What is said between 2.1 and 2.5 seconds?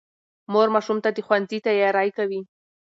کوي